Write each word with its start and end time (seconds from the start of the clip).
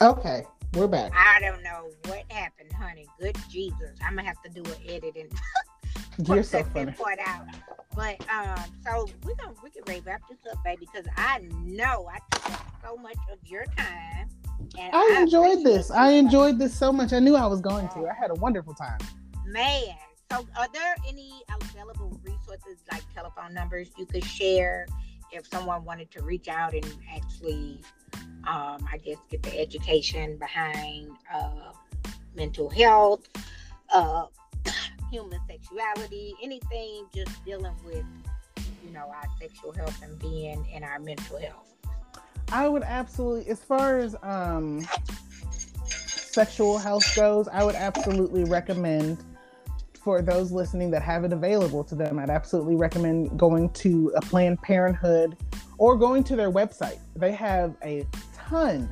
Okay, 0.00 0.44
we're 0.74 0.88
back. 0.88 1.12
I 1.14 1.40
don't 1.40 1.62
know 1.62 1.88
what 2.04 2.24
happened, 2.30 2.70
honey. 2.72 3.06
Good 3.18 3.36
Jesus, 3.50 3.96
I'm 4.04 4.14
gonna 4.14 4.28
have 4.28 4.42
to 4.42 4.50
do 4.50 4.62
an 4.70 4.76
edit 4.86 5.16
and 5.16 5.32
You're 6.28 6.42
so 6.42 6.62
funny. 6.64 6.92
part 6.92 7.18
out. 7.24 7.46
But 7.94 8.20
um, 8.30 8.62
so 8.84 9.08
we 9.24 9.34
gonna 9.36 9.54
we 9.62 9.70
can 9.70 9.82
ready 9.86 10.00
wrap 10.00 10.20
this 10.28 10.38
up, 10.52 10.62
baby, 10.64 10.86
because 10.92 11.06
I 11.16 11.38
know 11.64 12.08
I 12.12 12.18
took 12.30 12.50
up 12.52 12.66
so 12.84 12.96
much 12.96 13.16
of 13.32 13.38
your 13.46 13.64
time. 13.76 14.28
And 14.78 14.94
I 14.94 15.18
enjoyed 15.20 15.64
this. 15.64 15.90
I 15.90 16.10
enjoyed 16.10 16.58
this 16.58 16.74
so 16.76 16.92
much. 16.92 17.12
I 17.14 17.18
knew 17.18 17.34
I 17.34 17.46
was 17.46 17.60
going 17.60 17.88
to. 17.88 18.06
I 18.06 18.14
had 18.14 18.30
a 18.30 18.34
wonderful 18.34 18.74
time. 18.74 18.98
Man, 19.46 19.96
so 20.30 20.46
are 20.58 20.68
there 20.72 20.96
any 21.08 21.42
available 21.62 22.20
resources 22.22 22.82
like 22.92 23.02
telephone 23.14 23.54
numbers 23.54 23.88
you 23.96 24.04
could 24.04 24.24
share 24.24 24.86
if 25.32 25.46
someone 25.46 25.84
wanted 25.84 26.10
to 26.12 26.22
reach 26.22 26.48
out 26.48 26.74
and 26.74 26.86
actually, 27.14 27.80
um, 28.46 28.86
I 28.90 28.98
guess, 29.04 29.18
get 29.30 29.42
the 29.42 29.58
education 29.58 30.36
behind 30.38 31.10
uh, 31.32 31.72
mental 32.36 32.70
health, 32.70 33.28
uh, 33.92 34.26
human 35.10 35.40
sexuality, 35.48 36.34
anything 36.42 37.06
just 37.14 37.44
dealing 37.44 37.74
with, 37.84 38.04
you 38.84 38.92
know, 38.92 39.06
our 39.08 39.24
sexual 39.40 39.72
health 39.72 40.00
and 40.02 40.18
being 40.18 40.66
and 40.72 40.84
our 40.84 40.98
mental 40.98 41.38
health? 41.38 41.74
I 42.52 42.68
would 42.68 42.84
absolutely, 42.84 43.50
as 43.50 43.60
far 43.60 43.98
as 43.98 44.14
um, 44.22 44.86
sexual 45.86 46.78
health 46.78 47.16
goes, 47.16 47.48
I 47.48 47.64
would 47.64 47.74
absolutely 47.74 48.44
recommend 48.44 49.24
for 49.94 50.22
those 50.22 50.52
listening 50.52 50.92
that 50.92 51.02
have 51.02 51.24
it 51.24 51.32
available 51.32 51.82
to 51.82 51.96
them. 51.96 52.20
I'd 52.20 52.30
absolutely 52.30 52.76
recommend 52.76 53.36
going 53.36 53.70
to 53.70 54.12
a 54.14 54.20
Planned 54.20 54.62
Parenthood 54.62 55.36
or 55.78 55.96
going 55.96 56.22
to 56.24 56.36
their 56.36 56.50
website. 56.50 56.98
They 57.16 57.32
have 57.32 57.74
a 57.82 58.06
ton 58.48 58.88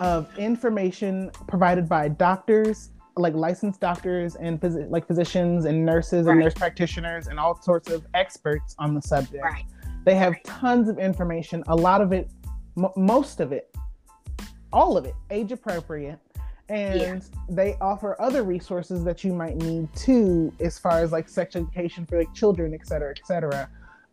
of 0.00 0.36
information 0.38 1.30
provided 1.46 1.88
by 1.88 2.08
doctors, 2.08 2.90
like 3.16 3.34
licensed 3.34 3.80
doctors 3.80 4.36
and 4.36 4.60
phys- 4.60 4.90
like 4.90 5.06
physicians 5.06 5.64
and 5.64 5.84
nurses 5.86 6.26
and 6.26 6.38
nurse 6.38 6.54
practitioners 6.54 7.28
and 7.28 7.40
all 7.40 7.60
sorts 7.62 7.90
of 7.90 8.06
experts 8.14 8.74
on 8.78 8.94
the 8.94 9.00
subject. 9.02 9.42
Right. 9.42 9.64
They 10.04 10.14
have 10.14 10.34
Right. 10.34 10.44
tons 10.44 10.88
of 10.88 10.98
information. 10.98 11.64
A 11.68 11.74
lot 11.74 12.00
of 12.00 12.12
it, 12.12 12.30
m- 12.76 12.90
most 12.96 13.40
of 13.40 13.52
it, 13.52 13.74
all 14.72 14.96
of 14.96 15.06
it, 15.06 15.14
age 15.30 15.52
appropriate. 15.52 16.18
And 16.68 17.24
they 17.48 17.76
offer 17.80 18.20
other 18.20 18.42
resources 18.42 19.04
that 19.04 19.22
you 19.22 19.32
might 19.32 19.56
need 19.56 19.88
too, 19.94 20.52
as 20.60 20.78
far 20.78 20.98
as 20.98 21.12
like 21.12 21.28
sex 21.28 21.54
education 21.54 22.04
for 22.04 22.18
like 22.18 22.32
children, 22.34 22.74
et 22.74 22.86
cetera, 22.86 23.10
et 23.10 23.20
cetera. 23.24 23.68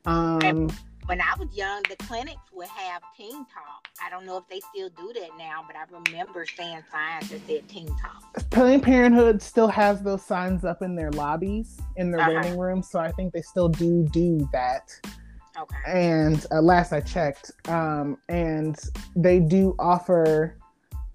Um, 0.05 0.69
When 1.05 1.19
I 1.19 1.33
was 1.37 1.49
young, 1.53 1.81
the 1.89 1.97
clinics 1.97 2.41
would 2.53 2.67
have 2.69 3.01
Teen 3.17 3.45
Talk. 3.45 3.87
I 4.03 4.09
don't 4.09 4.25
know 4.25 4.37
if 4.37 4.47
they 4.49 4.61
still 4.73 4.89
do 4.89 5.11
that 5.19 5.29
now, 5.37 5.65
but 5.67 5.75
I 5.75 5.83
remember 5.91 6.45
seeing 6.45 6.81
signs 6.91 7.29
that 7.29 7.45
said 7.45 7.67
Teen 7.67 7.87
Talk. 7.87 8.49
Planned 8.51 8.83
Parenthood 8.83 9.41
still 9.41 9.67
has 9.67 10.01
those 10.01 10.23
signs 10.23 10.63
up 10.63 10.81
in 10.81 10.95
their 10.95 11.11
lobbies, 11.11 11.77
in 11.97 12.09
their 12.11 12.21
Uh-huh. 12.21 12.31
waiting 12.41 12.57
rooms. 12.57 12.89
So 12.89 12.99
I 12.99 13.11
think 13.11 13.33
they 13.33 13.41
still 13.41 13.67
do 13.67 14.07
do 14.11 14.47
that. 14.53 14.91
Okay. 15.55 15.75
and 15.85 16.47
uh, 16.51 16.61
last 16.61 16.93
I 16.93 16.99
checked, 17.01 17.51
um, 17.67 18.17
and 18.27 18.75
they 19.15 19.39
do 19.39 19.75
offer 19.77 20.57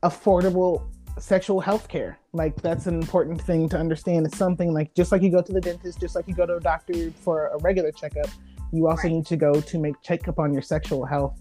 affordable 0.04 0.82
sexual 1.18 1.58
health 1.60 1.88
care. 1.88 2.20
Like 2.32 2.54
that's 2.62 2.86
an 2.86 2.94
important 2.94 3.40
thing 3.40 3.68
to 3.70 3.76
understand. 3.78 4.26
It's 4.26 4.36
something 4.38 4.72
like 4.72 4.94
just 4.94 5.10
like 5.10 5.22
you 5.22 5.30
go 5.32 5.42
to 5.42 5.52
the 5.52 5.60
dentist, 5.60 5.98
just 5.98 6.14
like 6.14 6.28
you 6.28 6.34
go 6.34 6.46
to 6.46 6.54
a 6.56 6.60
doctor 6.60 7.10
for 7.10 7.48
a 7.48 7.58
regular 7.58 7.90
checkup, 7.90 8.28
you 8.72 8.88
also 8.88 9.04
Right. 9.04 9.12
need 9.12 9.26
to 9.26 9.36
go 9.36 9.60
to 9.60 9.78
make 9.78 10.00
checkup 10.02 10.38
on 10.38 10.52
your 10.52 10.62
sexual 10.62 11.04
health, 11.06 11.38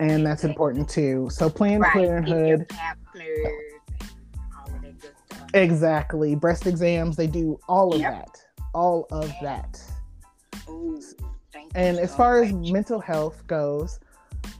and 0.00 0.24
that's 0.26 0.44
important 0.44 0.88
too. 0.88 1.28
So 1.30 1.48
Planned 1.50 1.82
Right. 1.82 1.92
Parenthood, 1.92 2.68
Pap 2.68 2.98
smears 3.14 3.38
and 4.00 4.10
all 4.58 4.74
of 4.74 4.82
that 4.82 5.00
good 5.00 5.12
stuff. 5.26 5.48
exactly. 5.54 6.34
Breast 6.34 6.66
exams, 6.66 7.16
they 7.16 7.26
do 7.26 7.58
all 7.68 7.92
of 7.94 8.00
Yep. 8.00 8.10
that, 8.12 8.44
all 8.74 9.06
of 9.10 9.32
that. 9.42 9.80
Ooh, 10.68 11.00
And 11.74 11.98
as 11.98 12.10
so 12.10 12.16
far 12.16 12.42
as 12.42 12.52
mental 12.52 13.00
health 13.00 13.46
goes, 13.46 13.98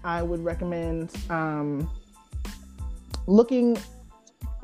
I 0.05 0.23
would 0.23 0.41
recommend 0.45 1.11
um, 1.31 1.91
looking 3.27 3.77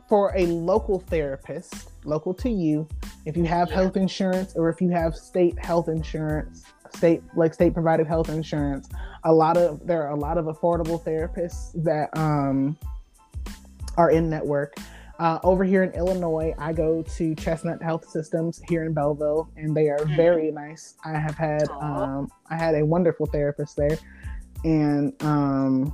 for 0.09 0.33
a 0.37 0.47
local 0.47 0.99
therapist, 1.01 1.91
local 2.05 2.33
to 2.35 2.49
you. 2.51 2.89
If 3.27 3.37
you 3.37 3.45
have 3.45 3.71
health 3.71 3.97
insurance 3.97 4.55
or 4.57 4.69
if 4.71 4.81
you 4.81 4.89
have 4.91 5.15
state 5.15 5.59
health 5.59 5.89
insurance, 5.89 6.65
state 6.99 7.23
like 7.35 7.55
state 7.55 7.73
provided 7.73 8.07
health 8.07 8.29
insurance, 8.29 8.89
a 9.25 9.33
lot 9.33 9.57
of 9.57 9.87
there 9.87 10.03
are 10.03 10.11
a 10.11 10.17
lot 10.17 10.37
of 10.37 10.45
affordable 10.47 11.03
therapists 11.03 11.71
that 11.83 12.11
um, 12.19 12.77
are 13.97 14.11
in 14.11 14.29
network. 14.29 14.75
Uh, 15.19 15.39
over 15.43 15.65
here 15.65 15.83
in 15.83 15.91
Illinois, 15.93 16.55
I 16.59 16.73
go 16.73 17.03
to 17.03 17.35
Chestnut 17.35 17.83
Health 17.83 18.09
Systems 18.09 18.61
here 18.69 18.85
in 18.85 18.93
Belleville, 18.93 19.49
and 19.57 19.77
they 19.77 19.89
are 19.89 19.99
Mhm. 19.99 20.17
very 20.17 20.51
nice. 20.53 20.95
I 21.05 21.13
have 21.19 21.35
had 21.35 21.69
um, 21.81 22.31
I 22.51 22.57
had 22.57 22.75
a 22.75 22.85
wonderful 22.85 23.27
therapist 23.27 23.77
there, 23.77 23.99
and 24.65 25.13
um, 25.23 25.93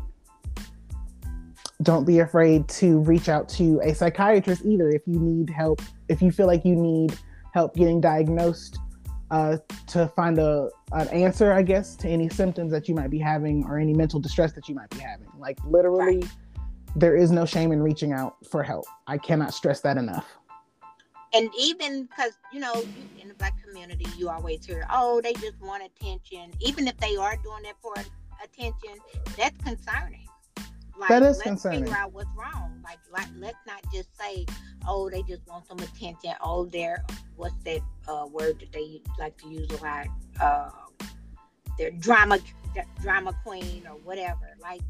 don't 1.82 2.06
be 2.06 2.20
afraid 2.20 2.68
to 2.68 3.00
reach 3.00 3.28
out 3.28 3.48
to 3.50 3.80
a 3.82 3.94
psychiatrist 3.94 4.64
either 4.64 4.88
if 4.90 5.02
you 5.06 5.18
need 5.18 5.48
help. 5.50 5.80
If 6.08 6.20
you 6.22 6.30
feel 6.30 6.46
like 6.46 6.64
you 6.64 6.76
need 6.76 7.16
help 7.52 7.74
getting 7.74 8.00
diagnosed, 8.00 8.78
uh, 9.30 9.58
to 9.88 10.08
find 10.08 10.38
a 10.38 10.68
an 10.92 11.08
answer, 11.08 11.52
I 11.52 11.62
guess, 11.62 11.96
to 11.96 12.08
any 12.08 12.28
symptoms 12.28 12.70
that 12.72 12.88
you 12.88 12.94
might 12.94 13.10
be 13.10 13.18
having 13.18 13.64
or 13.64 13.78
any 13.78 13.94
mental 13.94 14.20
distress 14.20 14.52
that 14.52 14.68
you 14.68 14.74
might 14.74 14.90
be 14.90 14.98
having. 14.98 15.28
Like 15.38 15.58
literally, 15.66 16.22
there 16.96 17.16
is 17.16 17.30
no 17.30 17.44
shame 17.44 17.72
in 17.72 17.82
reaching 17.82 18.12
out 18.12 18.36
for 18.50 18.62
help. 18.62 18.84
I 19.06 19.18
cannot 19.18 19.54
stress 19.54 19.80
that 19.80 19.96
enough. 19.96 20.26
and 21.34 21.50
even 21.58 22.04
because 22.04 22.32
you 22.52 22.60
know 22.60 22.74
in 23.20 23.28
the 23.28 23.34
black 23.34 23.54
community 23.62 24.06
you 24.16 24.28
always 24.28 24.64
hear 24.64 24.86
oh 24.90 25.20
they 25.20 25.32
just 25.34 25.60
want 25.60 25.82
attention 25.82 26.52
even 26.60 26.86
if 26.86 26.96
they 26.98 27.16
are 27.16 27.36
doing 27.42 27.64
it 27.64 27.74
for 27.82 27.94
attention 28.42 28.96
that's 29.36 29.56
concerning 29.62 30.26
like 30.98 31.08
That 31.08 31.22
is 31.22 31.36
let's 31.38 31.42
concerning. 31.42 31.84
figure 31.84 31.96
out 31.96 32.12
what's 32.12 32.28
wrong 32.36 32.80
like, 32.84 32.98
like 33.12 33.28
let's 33.38 33.56
not 33.66 33.82
just 33.92 34.16
say 34.18 34.46
oh 34.86 35.10
they 35.10 35.22
just 35.22 35.46
want 35.46 35.66
some 35.66 35.78
attention 35.78 36.32
oh 36.42 36.66
they're 36.66 37.04
what's 37.36 37.56
that 37.64 37.80
uh, 38.08 38.26
word 38.30 38.60
that 38.60 38.72
they 38.72 39.00
like 39.18 39.36
to 39.38 39.48
use 39.48 39.68
a 39.70 39.82
lot 39.82 40.06
uh, 40.40 40.70
they're 41.78 41.90
drama 41.92 42.38
drama 43.00 43.32
queen 43.44 43.82
or 43.88 43.96
whatever 43.98 44.56
like 44.62 44.80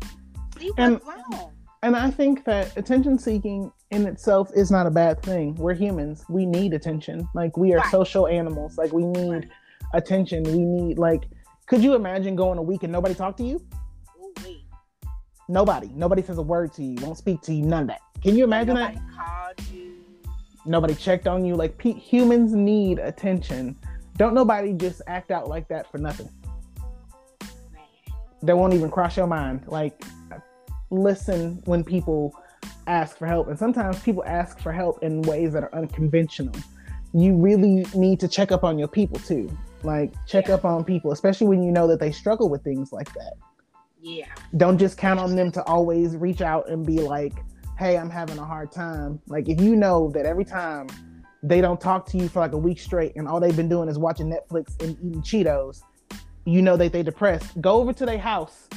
see 0.59 0.69
what's 0.71 0.79
And- 0.79 1.01
wrong 1.07 1.53
And 1.83 1.95
I 1.97 2.11
think 2.11 2.45
that 2.45 2.75
attention 2.79 3.19
seeking 3.19 3.71
in 3.91 4.07
itself 4.07 4.51
is 4.55 4.71
not 4.71 4.87
a 4.87 4.91
bad 4.91 5.23
thing. 5.23 5.55
We're 5.57 5.75
humans. 5.75 6.25
We 6.31 6.47
need 6.47 6.73
attention. 6.73 7.29
Like 7.35 7.59
we 7.59 7.75
are 7.75 7.79
Right. 7.81 7.91
social 7.91 8.27
animals. 8.27 8.79
Like 8.79 8.91
we 8.93 9.05
need 9.07 9.31
Right. 9.45 9.49
attention. 9.93 10.45
We 10.45 10.59
need 10.65 10.99
like 10.99 11.29
could 11.67 11.83
you 11.85 11.95
imagine 11.95 12.37
going 12.37 12.59
a 12.59 12.63
week 12.63 12.83
and 12.85 12.93
nobody 12.93 13.15
talk 13.15 13.37
to 13.37 13.45
you? 13.45 13.61
Nobody. 15.49 15.91
Nobody 15.95 16.23
says 16.23 16.39
a 16.39 16.43
word 16.43 16.73
to 16.75 16.83
you, 16.83 16.97
won't 17.05 17.19
speak 17.19 17.41
to 17.43 17.55
you, 17.55 17.63
none 17.65 17.83
of 17.83 17.89
that. 17.89 18.01
Can 18.23 18.37
you 18.37 18.45
imagine 18.45 18.75
nobody 18.75 18.95
that? 18.97 19.05
called 19.17 19.69
you 19.73 19.93
Nobody 20.67 20.95
checked 20.95 21.27
on 21.27 21.45
you. 21.45 21.55
Like 21.57 21.77
pe- 21.77 21.93
humans 21.93 22.53
need 22.55 22.99
attention. 22.99 23.77
Don't 24.17 24.33
nobody 24.35 24.73
just 24.73 25.03
act 25.07 25.31
out 25.31 25.49
like 25.49 25.69
that 25.69 25.91
for 25.91 25.99
nothing. 25.99 26.31
man 27.73 27.83
That 28.43 28.57
won't 28.57 28.73
even 28.73 28.91
cross 28.91 29.17
your 29.17 29.27
mind. 29.27 29.65
Like 29.67 30.03
listen 30.91 31.61
when 31.67 31.85
people 31.85 32.35
ask 32.87 33.19
for 33.19 33.27
help. 33.27 33.49
And 33.49 33.59
sometimes 33.59 34.01
people 34.03 34.25
ask 34.25 34.59
for 34.61 34.73
help 34.73 35.03
in 35.03 35.21
ways 35.23 35.53
that 35.53 35.65
are 35.65 35.75
unconventional. 35.75 36.55
You 37.13 37.37
really 37.37 37.85
need 37.95 38.19
to 38.21 38.29
check 38.29 38.51
up 38.51 38.65
on 38.65 38.79
your 38.79 38.89
people 38.89 39.19
too. 39.21 39.55
Like 39.83 40.15
check 40.27 40.49
Yeah. 40.49 40.55
up 40.55 40.65
on 40.65 40.85
people, 40.85 41.13
especially 41.13 41.47
when 41.49 41.63
you 41.63 41.73
know 41.73 41.87
that 41.89 42.01
they 42.01 42.11
struggle 42.13 42.49
with 42.49 42.65
things 42.65 42.91
like 42.93 43.13
that. 43.15 43.35
Yeah 44.05 44.27
Don't 44.57 44.79
just 44.79 44.99
count 44.99 45.19
on 45.19 45.35
them 45.35 45.51
to 45.53 45.63
always 45.65 46.17
reach 46.17 46.43
out 46.43 46.69
and 46.69 46.87
be 46.87 47.01
like, 47.01 47.33
"Hey, 47.79 47.97
I'm 47.97 48.11
having 48.11 48.39
a 48.39 48.45
hard 48.45 48.71
time." 48.71 49.21
Like 49.27 49.49
if 49.49 49.61
you 49.61 49.75
know 49.77 50.11
that 50.11 50.27
every 50.27 50.45
time 50.45 50.89
they 51.43 51.61
don't 51.61 51.81
talk 51.81 52.07
to 52.11 52.19
you 52.19 52.29
for 52.29 52.41
like 52.41 52.53
a 52.53 52.59
week 52.59 52.79
straight 52.79 53.13
and 53.17 53.27
all 53.27 53.41
they've 53.41 53.57
been 53.57 53.69
doing 53.69 53.89
is 53.89 53.99
watching 53.99 54.31
Netflix 54.31 54.81
and 54.83 54.97
eating 54.99 55.23
Cheetos, 55.23 55.83
you 56.45 56.61
know 56.61 56.77
that 56.77 56.93
they 56.93 57.03
depressed. 57.03 57.61
Go 57.61 57.81
over 57.81 57.93
to 57.95 58.05
their 58.07 58.19
house 58.19 58.69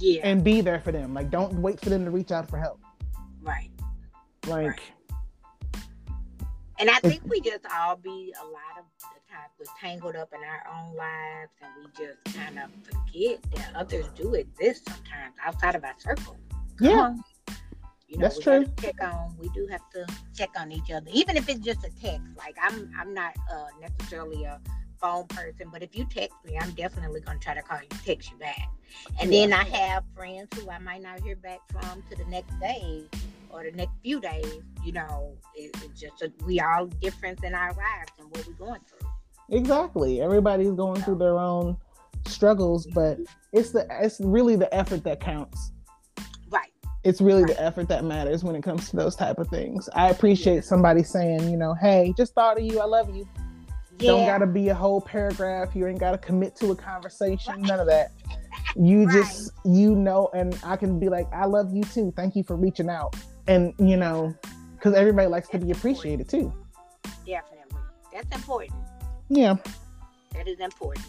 yeah 0.00 0.20
and 0.22 0.44
be 0.44 0.60
there 0.60 0.80
for 0.80 0.92
them. 0.92 1.14
Like 1.14 1.30
don't 1.30 1.54
wait 1.54 1.80
for 1.80 1.90
them 1.90 2.04
to 2.04 2.10
reach 2.10 2.30
out 2.30 2.48
for 2.48 2.58
help. 2.58 2.80
right 3.42 3.70
Like 4.46 4.66
Right. 4.66 4.80
And 6.78 6.90
I 6.90 6.98
think 7.00 7.22
we 7.28 7.40
just 7.40 7.64
all 7.72 7.96
be 7.96 8.34
a 8.40 8.44
lot 8.44 8.78
of 8.78 8.84
the 9.00 9.32
time 9.32 9.48
was 9.58 9.68
tangled 9.80 10.16
up 10.16 10.32
in 10.32 10.40
our 10.40 10.64
own 10.76 10.96
lives, 10.96 11.52
and 11.62 11.70
we 11.78 12.06
just 12.06 12.36
kind 12.36 12.58
of 12.58 12.70
forget 12.84 13.42
that 13.54 13.70
others 13.74 14.06
do 14.14 14.34
exist 14.34 14.86
sometimes 14.86 15.34
outside 15.44 15.74
of 15.74 15.84
our 15.84 15.94
circle. 15.98 16.36
Come 16.78 16.88
yeah, 16.88 17.00
on. 17.00 17.24
You 18.08 18.18
know, 18.18 18.22
That's 18.22 18.36
we 18.38 18.42
true. 18.42 18.66
Check 18.80 19.02
on. 19.02 19.36
We 19.38 19.48
do 19.50 19.66
have 19.70 19.88
to 19.90 20.06
check 20.36 20.50
on 20.58 20.72
each 20.72 20.90
other, 20.90 21.06
even 21.12 21.36
if 21.36 21.48
it's 21.48 21.60
just 21.60 21.84
a 21.84 21.90
text. 22.00 22.26
Like 22.36 22.56
I'm, 22.60 22.90
I'm 22.98 23.14
not 23.14 23.34
uh, 23.52 23.66
necessarily 23.80 24.44
a 24.44 24.60
phone 25.00 25.26
person, 25.28 25.68
but 25.72 25.82
if 25.82 25.96
you 25.96 26.04
text 26.04 26.36
me, 26.44 26.58
I'm 26.60 26.72
definitely 26.72 27.20
gonna 27.20 27.38
try 27.38 27.54
to 27.54 27.62
call 27.62 27.78
you, 27.80 27.88
text 28.04 28.30
you 28.30 28.38
back. 28.38 28.68
And 29.20 29.32
yeah. 29.32 29.46
then 29.46 29.52
I 29.52 29.64
have 29.64 30.04
friends 30.14 30.48
who 30.54 30.70
I 30.70 30.78
might 30.78 31.02
not 31.02 31.20
hear 31.20 31.36
back 31.36 31.60
from 31.70 32.02
to 32.10 32.16
the 32.16 32.24
next 32.30 32.58
day 32.60 33.04
or 33.50 33.64
the 33.64 33.72
next 33.72 33.92
few 34.02 34.20
days. 34.20 34.62
You 34.84 34.92
know, 34.92 35.32
it, 35.54 35.70
it's 35.82 36.00
just 36.00 36.22
a, 36.22 36.32
we 36.44 36.60
all 36.60 36.86
different 36.86 37.42
in 37.44 37.54
our 37.54 37.72
lives 37.72 38.12
and 38.18 38.30
what 38.30 38.46
we're 38.46 38.54
going 38.54 38.80
through. 38.86 39.08
Exactly. 39.50 40.20
Everybody's 40.20 40.72
going 40.72 41.02
through 41.02 41.18
their 41.18 41.38
own 41.38 41.76
struggles, 42.26 42.86
but 42.86 43.18
it's 43.52 43.70
the 43.70 43.86
it's 43.90 44.20
really 44.20 44.56
the 44.56 44.72
effort 44.74 45.04
that 45.04 45.20
counts. 45.20 45.72
Right. 46.50 46.70
It's 47.04 47.20
really 47.20 47.42
right. 47.42 47.54
the 47.54 47.62
effort 47.62 47.88
that 47.88 48.04
matters 48.04 48.42
when 48.42 48.56
it 48.56 48.62
comes 48.62 48.88
to 48.90 48.96
those 48.96 49.14
type 49.16 49.38
of 49.38 49.48
things. 49.48 49.88
I 49.94 50.10
appreciate 50.10 50.56
yeah. 50.56 50.60
somebody 50.62 51.02
saying, 51.02 51.50
you 51.50 51.56
know, 51.56 51.74
hey, 51.74 52.14
just 52.16 52.34
thought 52.34 52.58
of 52.58 52.64
you. 52.64 52.80
I 52.80 52.86
love 52.86 53.14
you. 53.14 53.28
Yeah. 53.98 54.10
Don't 54.10 54.26
gotta 54.26 54.46
be 54.46 54.68
a 54.68 54.74
whole 54.74 55.00
paragraph. 55.00 55.74
You 55.74 55.86
ain't 55.86 56.00
gotta 56.00 56.18
commit 56.18 56.56
to 56.56 56.70
a 56.70 56.76
conversation. 56.76 57.62
None 57.62 57.80
of 57.80 57.86
that. 57.86 58.12
You 58.76 59.04
right. 59.04 59.14
just 59.14 59.52
you 59.64 59.94
know, 59.94 60.30
and 60.34 60.58
I 60.64 60.76
can 60.76 60.98
be 60.98 61.08
like, 61.08 61.32
I 61.32 61.46
love 61.46 61.72
you 61.72 61.82
too. 61.82 62.12
Thank 62.16 62.34
you 62.36 62.42
for 62.42 62.56
reaching 62.56 62.88
out. 62.88 63.14
And 63.46 63.72
you 63.78 63.96
know, 63.96 64.34
because 64.74 64.94
everybody 64.94 65.28
likes 65.28 65.48
That's 65.48 65.62
to 65.62 65.66
be 65.66 65.72
appreciated 65.72 66.32
important. 66.32 66.52
too. 66.52 67.12
Definitely. 67.26 67.80
That's 68.12 68.34
important. 68.34 68.72
Yeah. 69.28 69.56
That 70.32 70.48
is 70.48 70.58
important. 70.60 71.06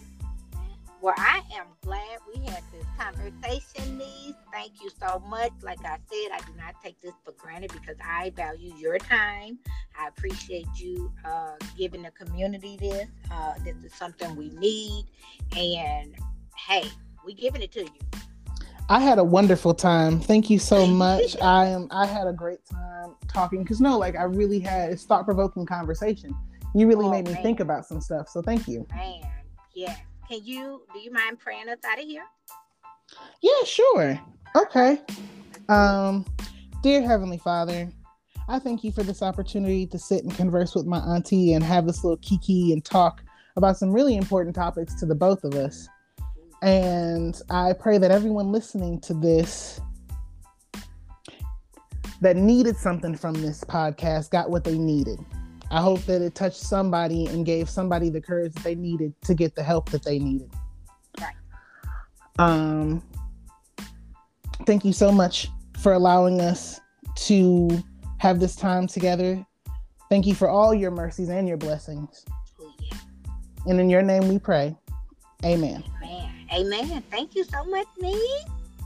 Well, 1.06 1.14
I 1.20 1.44
am 1.54 1.68
glad 1.84 2.18
we 2.34 2.44
had 2.46 2.64
this 2.74 2.88
conversation, 2.98 4.00
Niece. 4.00 4.34
Thank 4.52 4.82
you 4.82 4.90
so 5.00 5.20
much. 5.20 5.52
Like 5.62 5.78
I 5.86 6.00
said, 6.10 6.32
I 6.34 6.40
do 6.48 6.58
not 6.58 6.82
take 6.84 7.00
this 7.00 7.14
for 7.24 7.32
granted 7.34 7.72
because 7.74 7.98
I 8.04 8.32
value 8.32 8.74
your 8.76 8.98
time. 8.98 9.60
I 10.00 10.08
appreciate 10.08 10.66
you 10.78 11.14
uh, 11.24 11.58
giving 11.78 12.02
the 12.02 12.10
community 12.10 12.76
this. 12.78 13.08
Uh, 13.32 13.54
this 13.64 13.76
is 13.84 13.94
something 13.94 14.36
we 14.36 14.50
need. 14.50 15.06
And 15.56 16.16
hey, 16.58 16.86
we 17.24 17.36
giving 17.36 17.62
it 17.62 17.72
to 17.74 17.82
you. 17.82 18.00
I 18.90 19.00
had 19.00 19.20
a 19.20 19.24
wonderful 19.24 19.76
time. 19.76 20.20
Thank 20.20 20.50
you 20.50 20.58
so 20.58 20.88
much. 21.04 21.40
I 21.40 21.68
am. 21.68 21.88
I 21.92 22.08
had 22.08 22.26
a 22.26 22.34
great 22.34 22.66
time 22.66 23.14
talking 23.28 23.62
because 23.62 23.80
no, 23.80 24.00
like 24.00 24.16
I 24.16 24.24
really 24.24 24.60
had 24.60 24.94
a 24.94 24.96
thought 24.96 25.26
provoking 25.26 25.68
conversation. 25.68 26.36
You 26.74 26.88
really 26.88 27.06
oh, 27.06 27.12
made 27.12 27.28
me 27.28 27.34
man. 27.34 27.44
think 27.44 27.60
about 27.60 27.86
some 27.86 28.02
stuff. 28.02 28.28
So 28.28 28.42
thank 28.42 28.68
you. 28.68 28.88
Man, 28.92 29.22
yes. 29.76 30.00
Can 30.28 30.44
you 30.44 30.82
do 30.94 31.00
you 31.00 31.12
mind 31.12 31.40
praying 31.40 31.70
us 31.70 31.78
out 31.86 32.00
of 32.00 32.06
here? 32.06 32.26
Yeah, 33.42 33.64
sure. 33.66 34.20
Okay. 34.56 35.00
Um, 35.70 36.26
dear 36.82 37.02
Heavenly 37.02 37.38
Father, 37.38 37.90
I 38.48 38.60
thank 38.60 38.84
you 38.84 38.92
for 38.92 39.04
this 39.04 39.22
opportunity 39.22 39.86
to 39.88 40.00
sit 40.00 40.24
and 40.24 40.36
converse 40.36 40.74
with 40.74 40.86
my 40.86 41.00
auntie 41.00 41.54
and 41.54 41.64
have 41.64 41.86
this 41.86 42.04
little 42.04 42.18
kiki 42.18 42.74
and 42.74 42.84
talk 42.84 43.24
about 43.56 43.78
some 43.78 43.92
really 43.92 44.16
important 44.16 44.56
topics 44.56 44.96
to 44.96 45.06
the 45.06 45.16
both 45.16 45.44
of 45.44 45.54
us. 45.54 45.88
And 46.62 47.40
I 47.50 47.74
pray 47.74 47.98
that 48.00 48.12
everyone 48.12 48.52
listening 48.52 49.00
to 49.02 49.14
this 49.14 49.80
that 52.22 52.36
needed 52.36 52.78
something 52.78 53.16
from 53.16 53.36
this 53.36 53.64
podcast 53.64 54.32
got 54.32 54.50
what 54.50 54.64
they 54.64 54.78
needed. 54.78 55.20
I 55.72 55.82
hope 55.82 56.02
that 56.06 56.22
it 56.22 56.36
touched 56.36 56.62
somebody 56.62 57.26
and 57.28 57.46
gave 57.46 57.70
somebody 57.70 58.10
the 58.10 58.22
courage 58.22 58.54
that 58.54 58.64
they 58.64 58.76
needed 58.76 59.14
to 59.24 59.34
get 59.34 59.56
the 59.56 59.64
help 59.64 59.90
that 59.90 60.04
they 60.04 60.20
needed. 60.20 60.50
Right. 61.20 61.34
Um, 62.40 63.04
thank 64.66 64.86
you 64.86 64.94
so 64.94 65.12
much 65.12 65.50
for 65.80 65.94
allowing 65.94 66.42
us 66.42 66.80
to 67.16 67.84
have 68.18 68.40
this 68.40 68.56
time 68.56 68.88
together. 68.88 69.46
Thank 70.10 70.28
you 70.28 70.36
for 70.36 70.50
all 70.50 70.74
your 70.74 70.92
mercies 70.92 71.30
and 71.30 71.48
your 71.48 71.58
blessings. 71.58 72.26
Yeah. 72.80 72.98
And 73.68 73.80
in 73.80 73.90
your 73.90 74.02
name 74.02 74.28
we 74.28 74.40
pray. 74.40 74.76
Amen. 75.44 75.84
Amen. 76.04 76.32
Amen. 76.54 77.04
Thank 77.12 77.36
you 77.36 77.44
so 77.44 77.64
much, 77.66 77.88
me. 78.00 78.20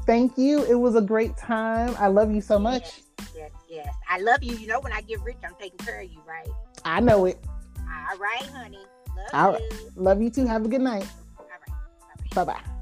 Thank 0.06 0.38
you. 0.38 0.64
It 0.64 0.76
was 0.76 0.96
a 0.96 1.02
great 1.02 1.38
time. 1.38 1.96
I 2.00 2.08
love 2.08 2.34
you 2.34 2.42
so 2.42 2.58
much. 2.58 3.04
Yes, 3.20 3.32
yes, 3.36 3.52
yes. 3.70 3.96
I 4.10 4.20
love 4.20 4.42
you. 4.42 4.56
You 4.56 4.68
know, 4.68 4.80
when 4.80 4.92
I 4.92 5.02
get 5.02 5.22
rich, 5.22 5.38
I'm 5.46 5.54
taking 5.60 5.78
care 5.80 6.02
of 6.02 6.12
you, 6.12 6.20
right? 6.28 6.50
I 6.90 7.00
know 7.00 7.26
it. 7.26 7.44
All 7.78 8.18
right, 8.18 8.42
honey. 8.42 8.80
Love 9.16 9.28
All 9.34 9.60
you. 9.60 9.92
Love 9.96 10.22
you 10.22 10.30
too. 10.30 10.46
Have 10.46 10.66
a 10.66 10.68
good 10.68 10.82
night. 10.82 11.08
All 11.38 11.46
right. 11.46 12.36
Bye 12.36 12.46
bye. 12.46 12.79